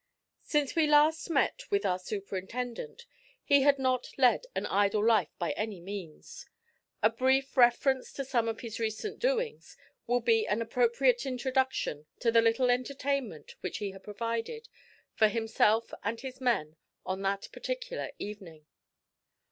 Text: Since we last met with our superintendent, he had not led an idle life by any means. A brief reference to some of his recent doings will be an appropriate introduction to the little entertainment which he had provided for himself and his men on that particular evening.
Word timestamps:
Since 0.41 0.73
we 0.75 0.87
last 0.87 1.29
met 1.29 1.69
with 1.69 1.85
our 1.85 1.99
superintendent, 1.99 3.05
he 3.43 3.61
had 3.61 3.77
not 3.77 4.09
led 4.17 4.47
an 4.55 4.65
idle 4.65 5.05
life 5.05 5.29
by 5.37 5.51
any 5.51 5.79
means. 5.79 6.47
A 7.03 7.09
brief 7.11 7.55
reference 7.55 8.11
to 8.13 8.25
some 8.25 8.47
of 8.47 8.61
his 8.61 8.79
recent 8.79 9.19
doings 9.19 9.77
will 10.07 10.19
be 10.19 10.47
an 10.47 10.59
appropriate 10.59 11.27
introduction 11.27 12.07
to 12.17 12.31
the 12.31 12.41
little 12.41 12.71
entertainment 12.71 13.53
which 13.61 13.77
he 13.77 13.91
had 13.91 14.01
provided 14.03 14.69
for 15.13 15.27
himself 15.27 15.93
and 16.03 16.21
his 16.21 16.41
men 16.41 16.77
on 17.05 17.21
that 17.21 17.49
particular 17.51 18.09
evening. 18.17 18.65